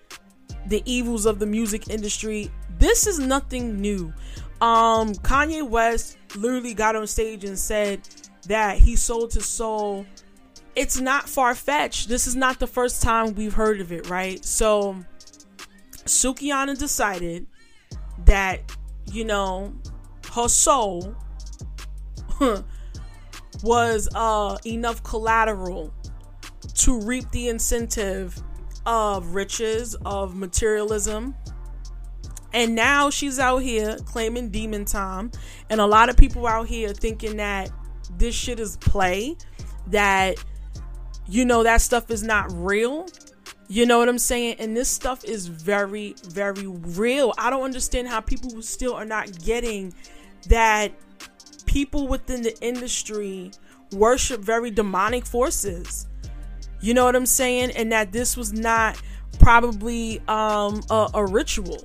the 0.66 0.80
evils 0.84 1.26
of 1.26 1.40
the 1.40 1.46
music 1.46 1.90
industry. 1.90 2.52
This 2.78 3.08
is 3.08 3.18
nothing 3.18 3.80
new. 3.80 4.14
Um, 4.60 5.12
Kanye 5.16 5.68
West 5.68 6.16
literally 6.36 6.74
got 6.74 6.96
on 6.96 7.06
stage 7.06 7.44
and 7.44 7.58
said 7.58 8.08
that 8.46 8.78
he 8.78 8.96
sold 8.96 9.32
his 9.32 9.46
soul. 9.46 10.06
It's 10.74 11.00
not 11.00 11.28
far 11.28 11.54
fetched. 11.54 12.08
This 12.08 12.26
is 12.26 12.36
not 12.36 12.58
the 12.58 12.66
first 12.66 13.02
time 13.02 13.34
we've 13.34 13.54
heard 13.54 13.80
of 13.80 13.92
it, 13.92 14.08
right? 14.08 14.44
So, 14.44 14.96
Sukihana 16.04 16.78
decided 16.78 17.46
that, 18.24 18.76
you 19.10 19.24
know, 19.24 19.74
her 20.32 20.48
soul 20.48 21.16
was 23.62 24.08
uh, 24.14 24.58
enough 24.66 25.02
collateral 25.02 25.92
to 26.74 27.00
reap 27.00 27.30
the 27.30 27.48
incentive 27.48 28.42
of 28.84 29.34
riches, 29.34 29.96
of 30.04 30.36
materialism. 30.36 31.34
And 32.56 32.74
now 32.74 33.10
she's 33.10 33.38
out 33.38 33.58
here 33.58 33.98
claiming 34.06 34.48
demon 34.48 34.86
time. 34.86 35.30
And 35.68 35.78
a 35.78 35.84
lot 35.84 36.08
of 36.08 36.16
people 36.16 36.46
out 36.46 36.66
here 36.66 36.94
thinking 36.94 37.36
that 37.36 37.70
this 38.16 38.34
shit 38.34 38.58
is 38.58 38.78
play, 38.78 39.36
that, 39.88 40.42
you 41.28 41.44
know, 41.44 41.62
that 41.64 41.82
stuff 41.82 42.10
is 42.10 42.22
not 42.22 42.50
real. 42.50 43.08
You 43.68 43.84
know 43.84 43.98
what 43.98 44.08
I'm 44.08 44.18
saying? 44.18 44.56
And 44.58 44.74
this 44.74 44.88
stuff 44.88 45.22
is 45.22 45.48
very, 45.48 46.14
very 46.28 46.66
real. 46.66 47.34
I 47.36 47.50
don't 47.50 47.62
understand 47.62 48.08
how 48.08 48.22
people 48.22 48.62
still 48.62 48.94
are 48.94 49.04
not 49.04 49.38
getting 49.44 49.92
that 50.48 50.92
people 51.66 52.08
within 52.08 52.40
the 52.40 52.58
industry 52.62 53.50
worship 53.92 54.40
very 54.40 54.70
demonic 54.70 55.26
forces. 55.26 56.06
You 56.80 56.94
know 56.94 57.04
what 57.04 57.16
I'm 57.16 57.26
saying? 57.26 57.72
And 57.72 57.92
that 57.92 58.12
this 58.12 58.34
was 58.34 58.54
not 58.54 58.98
probably 59.40 60.22
um, 60.26 60.80
a, 60.88 61.10
a 61.12 61.26
ritual 61.26 61.82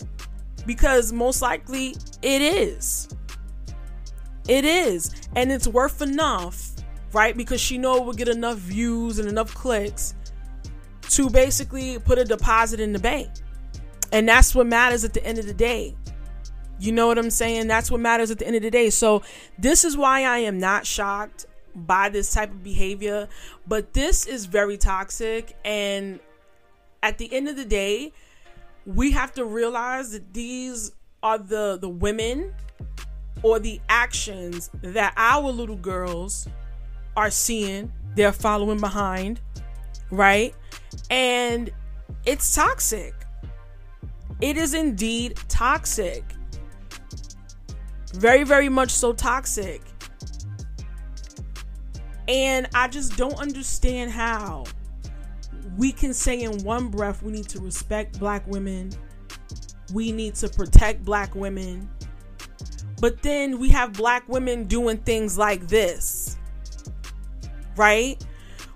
because 0.66 1.12
most 1.12 1.42
likely 1.42 1.96
it 2.22 2.42
is. 2.42 3.10
It 4.48 4.66
is. 4.66 5.12
And 5.36 5.52
it's 5.52 5.68
worth 5.68 6.02
enough, 6.02 6.72
right? 7.14 7.36
Because 7.36 7.62
she 7.62 7.78
know 7.78 7.98
it 7.98 8.06
will 8.06 8.14
get 8.14 8.28
enough 8.28 8.58
views 8.58 9.20
and 9.20 9.28
enough 9.28 9.54
clicks 9.54 10.16
to 11.10 11.30
basically 11.30 12.00
put 12.00 12.18
a 12.18 12.26
deposit 12.26 12.80
in 12.80 12.94
the 12.94 13.00
bank. 13.00 13.30
And 14.12 14.28
that's 14.28 14.56
what 14.56 14.68
matters 14.68 15.04
at 15.04 15.14
the 15.14 15.26
end 15.26 15.38
of 15.38 15.46
the 15.46 15.54
day. 15.54 15.96
You 16.80 16.92
know 16.92 17.08
what 17.08 17.18
I'm 17.18 17.30
saying? 17.30 17.68
That's 17.68 17.92
what 17.92 18.02
matters 18.02 18.32
at 18.32 18.40
the 18.40 18.48
end 18.48 18.56
of 18.56 18.64
the 18.64 18.72
day. 18.72 18.90
So, 18.90 19.22
this 19.60 19.86
is 19.86 19.96
why 19.96 20.24
I 20.24 20.40
am 20.40 20.60
not 20.60 20.86
shocked 20.86 21.46
by 21.76 22.10
this 22.10 22.34
type 22.34 22.50
of 22.50 22.64
behavior, 22.64 23.30
but 23.68 23.94
this 23.94 24.26
is 24.26 24.46
very 24.46 24.78
toxic. 24.78 25.56
And 25.64 26.20
at 27.04 27.20
the 27.20 27.32
end 27.34 27.48
of 27.48 27.56
the 27.56 27.66
day, 27.66 28.14
we 28.86 29.12
have 29.12 29.34
to 29.34 29.46
realize 29.46 30.12
that 30.12 30.34
these 30.34 30.92
are 31.24 31.38
the, 31.38 31.78
the 31.80 31.90
women 31.90 32.54
or 33.44 33.60
the 33.60 33.80
actions 33.90 34.70
that 34.82 35.14
our 35.18 35.50
little 35.50 35.76
girls 35.76 36.48
are 37.16 37.30
seeing, 37.30 37.92
they're 38.16 38.32
following 38.32 38.80
behind, 38.80 39.40
right? 40.10 40.56
And 41.10 41.72
it's 42.26 42.54
toxic. 42.54 43.14
It 44.42 44.58
is 44.58 44.74
indeed 44.74 45.38
toxic. 45.48 46.24
Very, 48.14 48.44
very 48.44 48.70
much 48.70 48.92
so 48.92 49.14
toxic. 49.14 49.82
And 52.28 52.68
I 52.74 52.88
just 52.88 53.18
don't 53.18 53.40
understand 53.40 54.12
how 54.12 54.66
we 55.78 55.92
can 55.92 56.14
say 56.14 56.42
in 56.42 56.64
one 56.64 56.90
breath 56.90 57.24
we 57.24 57.32
need 57.32 57.50
to 57.50 57.60
respect 57.60 58.20
black 58.20 58.46
women, 58.48 58.92
we 59.94 60.12
need 60.12 60.36
to 60.36 60.50
protect 60.50 61.04
black 61.04 61.36
women, 61.36 61.90
but 63.00 63.22
then 63.24 63.60
we 63.60 63.70
have 63.70 63.94
black 63.94 64.28
women 64.30 64.66
doing 64.66 64.98
things 64.98 65.38
like 65.38 65.68
this, 65.68 66.38
right? 67.76 68.24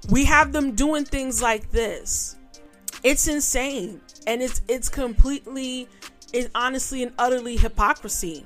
We 0.10 0.26
have 0.26 0.52
them 0.52 0.76
doing 0.76 1.06
things 1.06 1.42
like 1.42 1.72
this. 1.72 2.38
It's 3.04 3.28
insane. 3.28 4.02
And 4.28 4.42
it's 4.42 4.62
it's 4.68 4.90
completely 4.90 5.88
it's 6.34 6.50
honestly 6.56 7.04
and 7.04 7.14
utterly 7.20 7.58
hypocrisy 7.58 8.46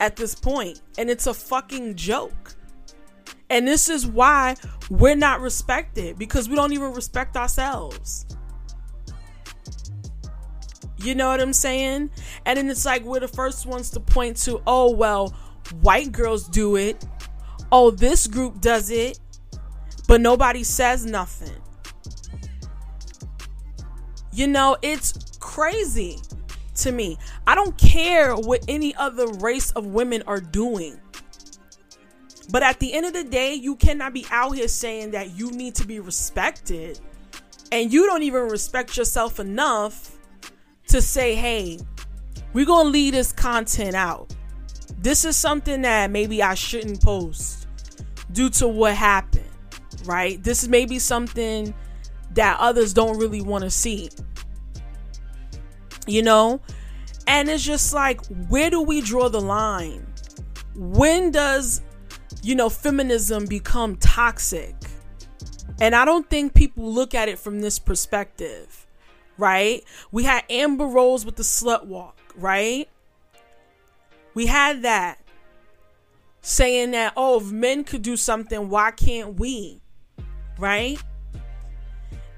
at 0.00 0.16
this 0.16 0.34
point. 0.34 0.82
And 0.98 1.08
it's 1.08 1.26
a 1.26 1.34
fucking 1.34 1.94
joke. 1.94 2.54
And 3.50 3.66
this 3.66 3.88
is 3.88 4.06
why 4.06 4.56
we're 4.88 5.16
not 5.16 5.40
respected 5.40 6.18
because 6.18 6.48
we 6.48 6.54
don't 6.54 6.72
even 6.72 6.92
respect 6.92 7.36
ourselves. 7.36 8.26
You 10.98 11.14
know 11.14 11.28
what 11.28 11.40
I'm 11.40 11.52
saying? 11.52 12.10
And 12.46 12.56
then 12.56 12.70
it's 12.70 12.84
like 12.84 13.02
we're 13.02 13.20
the 13.20 13.28
first 13.28 13.66
ones 13.66 13.90
to 13.90 14.00
point 14.00 14.36
to, 14.38 14.62
oh, 14.66 14.94
well, 14.94 15.34
white 15.80 16.12
girls 16.12 16.48
do 16.48 16.76
it. 16.76 17.04
Oh, 17.72 17.90
this 17.90 18.26
group 18.26 18.60
does 18.60 18.90
it 18.90 19.18
but 20.10 20.20
nobody 20.20 20.64
says 20.64 21.06
nothing. 21.06 21.54
You 24.32 24.48
know, 24.48 24.76
it's 24.82 25.36
crazy 25.38 26.18
to 26.78 26.90
me. 26.90 27.16
I 27.46 27.54
don't 27.54 27.78
care 27.78 28.34
what 28.34 28.64
any 28.66 28.92
other 28.96 29.28
race 29.28 29.70
of 29.70 29.86
women 29.86 30.24
are 30.26 30.40
doing. 30.40 31.00
But 32.50 32.62
at 32.62 32.80
the 32.80 32.92
end 32.92 33.06
of 33.06 33.12
the 33.12 33.24
day, 33.24 33.54
you 33.54 33.76
cannot 33.76 34.12
be 34.12 34.26
out 34.30 34.52
here 34.52 34.68
saying 34.68 35.12
that 35.12 35.36
you 35.36 35.50
need 35.50 35.74
to 35.76 35.86
be 35.86 36.00
respected 36.00 37.00
and 37.72 37.92
you 37.92 38.06
don't 38.06 38.22
even 38.22 38.48
respect 38.48 38.96
yourself 38.96 39.38
enough 39.38 40.16
to 40.88 41.00
say, 41.00 41.34
hey, 41.34 41.78
we're 42.52 42.66
going 42.66 42.86
to 42.86 42.90
leave 42.90 43.12
this 43.12 43.32
content 43.32 43.94
out. 43.94 44.34
This 44.98 45.24
is 45.24 45.36
something 45.36 45.82
that 45.82 46.10
maybe 46.10 46.42
I 46.42 46.54
shouldn't 46.54 47.00
post 47.00 47.68
due 48.32 48.50
to 48.50 48.66
what 48.66 48.94
happened 48.94 49.50
right? 50.04 50.42
This 50.42 50.62
is 50.62 50.68
maybe 50.68 50.98
something 50.98 51.74
that 52.32 52.56
others 52.60 52.92
don't 52.92 53.18
really 53.18 53.42
want 53.42 53.64
to 53.64 53.70
see. 53.70 54.10
You 56.06 56.22
know? 56.22 56.60
And 57.26 57.48
it's 57.48 57.64
just 57.64 57.92
like, 57.92 58.24
where 58.48 58.70
do 58.70 58.82
we 58.82 59.00
draw 59.00 59.28
the 59.28 59.40
line? 59.40 60.06
When 60.74 61.30
does, 61.30 61.82
you 62.42 62.54
know, 62.54 62.68
feminism 62.68 63.46
become 63.46 63.96
toxic? 63.96 64.74
And 65.80 65.94
I 65.94 66.04
don't 66.04 66.28
think 66.28 66.54
people 66.54 66.92
look 66.92 67.14
at 67.14 67.28
it 67.28 67.38
from 67.38 67.60
this 67.60 67.78
perspective, 67.78 68.86
right? 69.38 69.82
We 70.12 70.24
had 70.24 70.44
Amber 70.50 70.86
Rose 70.86 71.24
with 71.24 71.36
the 71.36 71.42
slut 71.42 71.86
walk, 71.86 72.18
right? 72.36 72.88
We 74.34 74.46
had 74.46 74.82
that 74.82 75.18
saying 76.42 76.92
that, 76.92 77.14
oh, 77.16 77.40
if 77.40 77.50
men 77.50 77.84
could 77.84 78.02
do 78.02 78.16
something, 78.16 78.68
why 78.68 78.90
can't 78.90 79.38
we? 79.38 79.80
right? 80.60 81.02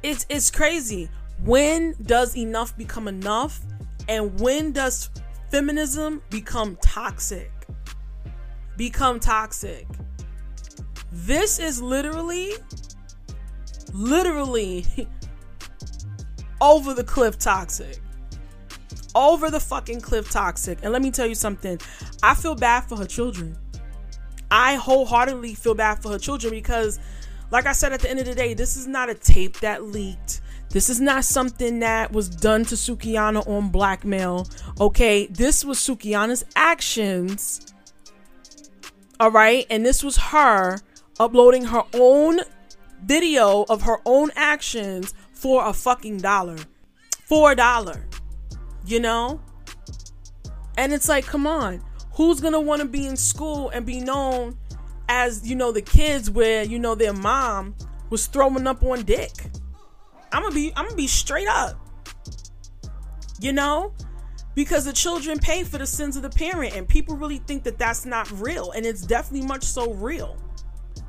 It's 0.02 0.24
it's 0.28 0.50
crazy. 0.50 1.10
When 1.44 1.94
does 2.02 2.36
enough 2.36 2.76
become 2.78 3.08
enough? 3.08 3.60
And 4.08 4.40
when 4.40 4.72
does 4.72 5.10
feminism 5.50 6.22
become 6.30 6.78
toxic? 6.82 7.50
Become 8.76 9.20
toxic. 9.20 9.86
This 11.12 11.58
is 11.58 11.82
literally, 11.82 12.52
literally 13.92 14.86
over 16.60 16.94
the 16.94 17.04
cliff 17.04 17.38
toxic. 17.38 18.00
Over 19.14 19.50
the 19.50 19.60
fucking 19.60 20.00
cliff 20.00 20.30
toxic. 20.30 20.78
And 20.82 20.92
let 20.92 21.02
me 21.02 21.10
tell 21.10 21.26
you 21.26 21.34
something. 21.34 21.78
I 22.22 22.34
feel 22.34 22.54
bad 22.54 22.82
for 22.82 22.96
her 22.96 23.04
children. 23.04 23.58
I 24.50 24.76
wholeheartedly 24.76 25.54
feel 25.54 25.74
bad 25.74 26.02
for 26.02 26.10
her 26.10 26.18
children 26.18 26.52
because, 26.52 26.98
like 27.50 27.66
I 27.66 27.72
said 27.72 27.92
at 27.92 28.00
the 28.00 28.10
end 28.10 28.20
of 28.20 28.26
the 28.26 28.34
day, 28.34 28.54
this 28.54 28.76
is 28.76 28.86
not 28.86 29.10
a 29.10 29.14
tape 29.14 29.60
that 29.60 29.84
leaked. 29.84 30.40
This 30.70 30.88
is 30.88 31.00
not 31.00 31.26
something 31.26 31.80
that 31.80 32.12
was 32.12 32.30
done 32.30 32.64
to 32.66 32.74
Sukihana 32.74 33.46
on 33.46 33.68
blackmail. 33.68 34.48
Okay, 34.80 35.26
this 35.26 35.64
was 35.64 35.78
Sukihana's 35.78 36.46
actions. 36.56 37.74
All 39.22 39.30
right, 39.30 39.64
and 39.70 39.86
this 39.86 40.02
was 40.02 40.16
her 40.16 40.80
uploading 41.20 41.66
her 41.66 41.84
own 41.94 42.40
video 43.04 43.64
of 43.68 43.82
her 43.82 43.98
own 44.04 44.32
actions 44.34 45.14
for 45.32 45.64
a 45.64 45.72
fucking 45.72 46.16
dollar. 46.16 46.56
For 47.28 47.52
a 47.52 47.54
dollar. 47.54 48.04
You 48.84 48.98
know? 48.98 49.40
And 50.76 50.92
it's 50.92 51.08
like, 51.08 51.24
come 51.24 51.46
on. 51.46 51.84
Who's 52.14 52.40
gonna 52.40 52.60
wanna 52.60 52.84
be 52.84 53.06
in 53.06 53.16
school 53.16 53.68
and 53.68 53.86
be 53.86 54.00
known 54.00 54.58
as, 55.08 55.48
you 55.48 55.54
know, 55.54 55.70
the 55.70 55.82
kids 55.82 56.28
where, 56.28 56.64
you 56.64 56.80
know, 56.80 56.96
their 56.96 57.12
mom 57.12 57.76
was 58.10 58.26
throwing 58.26 58.66
up 58.66 58.82
on 58.82 59.04
dick? 59.04 59.30
I'm 60.32 60.42
gonna 60.42 60.52
be 60.52 60.72
I'm 60.74 60.86
gonna 60.86 60.96
be 60.96 61.06
straight 61.06 61.46
up. 61.46 61.78
You 63.38 63.52
know? 63.52 63.92
Because 64.54 64.84
the 64.84 64.92
children 64.92 65.38
pay 65.38 65.64
for 65.64 65.78
the 65.78 65.86
sins 65.86 66.16
of 66.16 66.22
the 66.22 66.30
parent, 66.30 66.76
and 66.76 66.86
people 66.86 67.16
really 67.16 67.38
think 67.38 67.64
that 67.64 67.78
that's 67.78 68.04
not 68.04 68.30
real, 68.32 68.72
and 68.72 68.84
it's 68.84 69.02
definitely 69.02 69.46
much 69.46 69.64
so 69.64 69.92
real. 69.94 70.36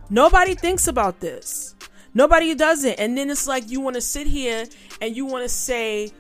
Nobody 0.10 0.54
thinks 0.56 0.88
about 0.88 1.20
this. 1.20 1.76
Nobody 2.14 2.54
does 2.56 2.84
it. 2.84 3.00
And 3.00 3.18
then 3.18 3.30
it's 3.30 3.48
like 3.48 3.70
you 3.70 3.82
want 3.82 3.96
to 3.96 4.02
sit 4.02 4.28
here 4.28 4.66
and 5.02 5.16
you 5.16 5.26
want 5.26 5.44
to 5.44 5.50
say, 5.50 6.12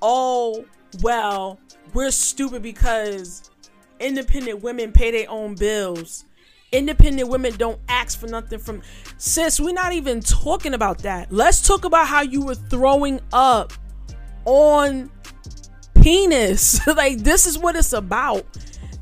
oh, 0.00 0.64
well, 1.02 1.60
we're 1.92 2.10
stupid 2.10 2.62
because 2.62 3.50
independent 4.00 4.62
women 4.62 4.92
pay 4.92 5.10
their 5.10 5.30
own 5.30 5.54
bills. 5.54 6.24
Independent 6.72 7.28
women 7.28 7.54
don't 7.56 7.78
ask 7.88 8.18
for 8.18 8.26
nothing 8.26 8.58
from 8.58 8.82
sis. 9.18 9.60
We're 9.60 9.74
not 9.74 9.92
even 9.92 10.20
talking 10.20 10.74
about 10.74 10.98
that. 11.00 11.30
Let's 11.30 11.60
talk 11.60 11.84
about 11.84 12.08
how 12.08 12.22
you 12.22 12.42
were 12.44 12.56
throwing 12.56 13.20
up 13.32 13.72
on 14.44 15.10
penis. 16.04 16.86
like 16.96 17.18
this 17.18 17.46
is 17.46 17.58
what 17.58 17.74
it's 17.74 17.92
about. 17.92 18.44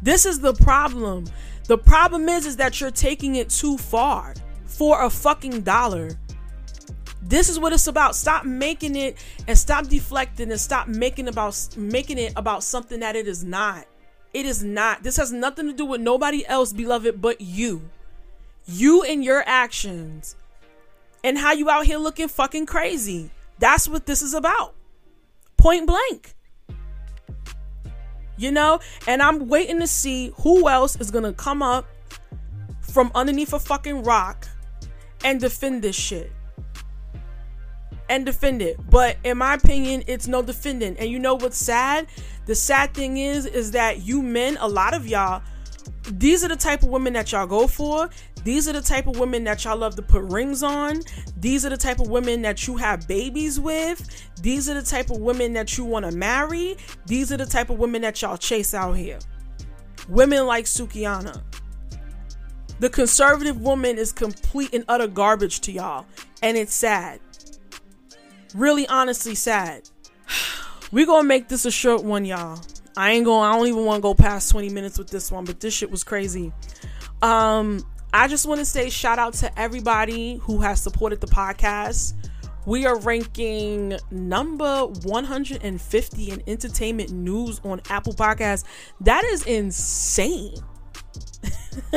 This 0.00 0.24
is 0.24 0.40
the 0.40 0.54
problem. 0.54 1.26
The 1.66 1.76
problem 1.76 2.28
is 2.28 2.46
is 2.46 2.56
that 2.56 2.80
you're 2.80 2.90
taking 2.90 3.36
it 3.36 3.50
too 3.50 3.76
far 3.76 4.34
for 4.64 5.02
a 5.02 5.10
fucking 5.10 5.62
dollar. 5.62 6.10
This 7.20 7.48
is 7.48 7.58
what 7.58 7.72
it's 7.72 7.86
about. 7.86 8.14
Stop 8.14 8.44
making 8.44 8.96
it 8.96 9.16
and 9.46 9.56
stop 9.56 9.86
deflecting 9.86 10.50
and 10.50 10.60
stop 10.60 10.88
making 10.88 11.28
about 11.28 11.68
making 11.76 12.18
it 12.18 12.32
about 12.36 12.62
something 12.62 13.00
that 13.00 13.16
it 13.16 13.26
is 13.26 13.44
not. 13.44 13.86
It 14.32 14.46
is 14.46 14.62
not. 14.62 15.02
This 15.02 15.16
has 15.16 15.32
nothing 15.32 15.66
to 15.66 15.72
do 15.72 15.84
with 15.84 16.00
nobody 16.00 16.46
else, 16.46 16.72
beloved, 16.72 17.20
but 17.20 17.40
you. 17.40 17.90
You 18.66 19.02
and 19.02 19.24
your 19.24 19.42
actions. 19.46 20.36
And 21.22 21.38
how 21.38 21.52
you 21.52 21.70
out 21.70 21.86
here 21.86 21.98
looking 21.98 22.28
fucking 22.28 22.66
crazy. 22.66 23.30
That's 23.58 23.88
what 23.88 24.06
this 24.06 24.22
is 24.22 24.34
about. 24.34 24.74
Point 25.56 25.86
blank. 25.86 26.34
You 28.36 28.50
know? 28.50 28.80
And 29.06 29.22
I'm 29.22 29.48
waiting 29.48 29.80
to 29.80 29.86
see 29.86 30.32
who 30.36 30.68
else 30.68 30.96
is 30.96 31.10
to 31.10 31.32
come 31.32 31.62
up 31.62 31.86
from 32.80 33.10
underneath 33.14 33.52
a 33.52 33.58
fucking 33.58 34.02
rock 34.02 34.46
and 35.24 35.40
defend 35.40 35.82
this 35.82 35.96
shit 35.96 36.32
and 38.08 38.26
defend 38.26 38.60
it. 38.60 38.78
But 38.90 39.16
in 39.24 39.38
my 39.38 39.54
opinion, 39.54 40.04
it's 40.06 40.28
no 40.28 40.42
defending. 40.42 40.96
And 40.98 41.10
you 41.10 41.18
know 41.18 41.34
what's 41.34 41.56
sad? 41.56 42.06
The 42.46 42.54
sad 42.54 42.92
thing 42.92 43.16
is, 43.16 43.46
is 43.46 43.70
that 43.70 44.02
you 44.02 44.22
men, 44.22 44.58
a 44.60 44.68
lot 44.68 44.94
of 44.94 45.06
y'all, 45.06 45.42
these 46.04 46.44
are 46.44 46.48
the 46.48 46.56
type 46.56 46.82
of 46.82 46.88
women 46.88 47.12
that 47.12 47.32
y'all 47.32 47.46
go 47.46 47.66
for. 47.66 48.10
These 48.44 48.68
are 48.68 48.72
the 48.72 48.82
type 48.82 49.06
of 49.06 49.18
women 49.18 49.44
that 49.44 49.64
y'all 49.64 49.76
love 49.76 49.94
to 49.96 50.02
put 50.02 50.22
rings 50.24 50.62
on. 50.62 51.00
These 51.36 51.64
are 51.64 51.70
the 51.70 51.76
type 51.76 52.00
of 52.00 52.08
women 52.08 52.42
that 52.42 52.66
you 52.66 52.76
have 52.76 53.06
babies 53.06 53.60
with. 53.60 54.30
These 54.42 54.68
are 54.68 54.74
the 54.74 54.82
type 54.82 55.10
of 55.10 55.18
women 55.18 55.52
that 55.52 55.78
you 55.78 55.84
want 55.84 56.04
to 56.04 56.12
marry. 56.12 56.76
These 57.06 57.32
are 57.32 57.36
the 57.36 57.46
type 57.46 57.70
of 57.70 57.78
women 57.78 58.02
that 58.02 58.20
y'all 58.20 58.36
chase 58.36 58.74
out 58.74 58.94
here. 58.94 59.18
Women 60.08 60.46
like 60.46 60.64
Sukihana. 60.64 61.42
The 62.80 62.90
conservative 62.90 63.60
woman 63.60 63.96
is 63.96 64.12
complete 64.12 64.74
and 64.74 64.84
utter 64.88 65.06
garbage 65.06 65.60
to 65.60 65.72
y'all. 65.72 66.06
And 66.42 66.56
it's 66.56 66.74
sad 66.74 67.20
really 68.54 68.86
honestly 68.88 69.34
sad. 69.34 69.88
we 70.92 71.06
gonna 71.06 71.26
make 71.26 71.48
this 71.48 71.64
a 71.64 71.70
short 71.70 72.02
one, 72.04 72.24
y'all. 72.24 72.60
I 72.96 73.12
ain't 73.12 73.24
going 73.24 73.48
I 73.48 73.56
don't 73.56 73.66
even 73.66 73.84
want 73.84 73.98
to 73.98 74.02
go 74.02 74.14
past 74.14 74.50
20 74.50 74.68
minutes 74.70 74.98
with 74.98 75.08
this 75.08 75.30
one, 75.30 75.44
but 75.44 75.60
this 75.60 75.74
shit 75.74 75.90
was 75.90 76.04
crazy. 76.04 76.52
Um, 77.22 77.86
I 78.12 78.28
just 78.28 78.46
want 78.46 78.58
to 78.58 78.64
say 78.64 78.90
shout 78.90 79.18
out 79.18 79.34
to 79.34 79.58
everybody 79.58 80.36
who 80.42 80.60
has 80.60 80.80
supported 80.80 81.20
the 81.20 81.26
podcast. 81.26 82.14
We 82.66 82.86
are 82.86 82.98
ranking 83.00 83.98
number 84.10 84.86
150 84.86 86.30
in 86.30 86.42
entertainment 86.46 87.10
news 87.10 87.60
on 87.64 87.80
Apple 87.88 88.12
Podcasts. 88.12 88.64
That 89.00 89.24
is 89.24 89.44
insane. 89.46 90.54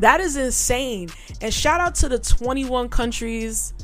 that 0.00 0.20
is 0.20 0.36
insane. 0.36 1.08
And 1.40 1.52
shout 1.52 1.80
out 1.80 1.96
to 1.96 2.08
the 2.08 2.18
21 2.18 2.90
countries 2.90 3.74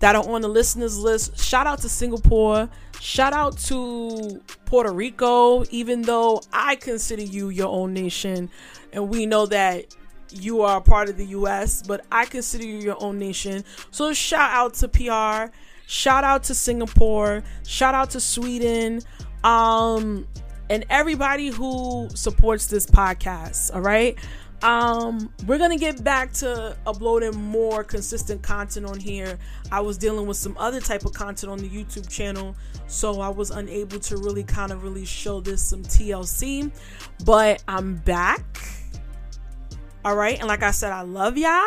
that 0.00 0.16
are 0.16 0.28
on 0.28 0.42
the 0.42 0.48
listeners 0.48 0.98
list. 0.98 1.38
Shout 1.38 1.66
out 1.66 1.78
to 1.78 1.88
Singapore. 1.88 2.68
Shout 3.02 3.32
out 3.32 3.58
to 3.62 4.40
Puerto 4.64 4.92
Rico, 4.92 5.64
even 5.72 6.02
though 6.02 6.40
I 6.52 6.76
consider 6.76 7.22
you 7.22 7.48
your 7.48 7.66
own 7.66 7.92
nation. 7.92 8.48
And 8.92 9.08
we 9.08 9.26
know 9.26 9.44
that 9.46 9.92
you 10.30 10.62
are 10.62 10.76
a 10.76 10.80
part 10.80 11.08
of 11.08 11.16
the 11.16 11.26
US, 11.26 11.82
but 11.82 12.06
I 12.12 12.26
consider 12.26 12.64
you 12.64 12.76
your 12.76 12.96
own 13.02 13.18
nation. 13.18 13.64
So 13.90 14.12
shout 14.12 14.52
out 14.52 14.74
to 14.74 14.88
PR. 14.88 15.52
Shout 15.88 16.22
out 16.22 16.44
to 16.44 16.54
Singapore. 16.54 17.42
Shout 17.66 17.96
out 17.96 18.10
to 18.10 18.20
Sweden. 18.20 19.00
Um, 19.42 20.28
and 20.70 20.84
everybody 20.90 21.48
who 21.48 22.08
supports 22.14 22.66
this 22.66 22.86
podcast. 22.86 23.74
All 23.74 23.80
right. 23.80 24.18
Um, 24.62 25.32
we're 25.46 25.58
gonna 25.58 25.76
get 25.76 26.04
back 26.04 26.32
to 26.34 26.76
uploading 26.86 27.34
more 27.34 27.82
consistent 27.82 28.42
content 28.42 28.86
on 28.86 29.00
here. 29.00 29.36
I 29.72 29.80
was 29.80 29.98
dealing 29.98 30.26
with 30.26 30.36
some 30.36 30.56
other 30.56 30.80
type 30.80 31.04
of 31.04 31.12
content 31.12 31.50
on 31.50 31.58
the 31.58 31.68
YouTube 31.68 32.08
channel, 32.08 32.54
so 32.86 33.20
I 33.20 33.28
was 33.28 33.50
unable 33.50 33.98
to 33.98 34.16
really 34.18 34.44
kind 34.44 34.70
of 34.70 34.84
really 34.84 35.04
show 35.04 35.40
this 35.40 35.60
some 35.60 35.82
TLC. 35.82 36.70
But 37.24 37.64
I'm 37.66 37.96
back. 37.96 38.44
All 40.04 40.14
right, 40.14 40.38
and 40.38 40.46
like 40.46 40.62
I 40.62 40.70
said, 40.70 40.92
I 40.92 41.02
love 41.02 41.36
y'all. 41.36 41.66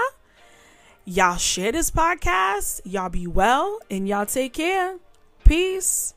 Y'all 1.08 1.38
share 1.38 1.71
this 1.71 1.91
podcast. 1.91 2.81
Y'all 2.84 3.10
be 3.10 3.27
well 3.27 3.79
and 3.91 4.08
y'all 4.08 4.25
take 4.25 4.53
care. 4.53 4.97
Peace. 5.43 6.14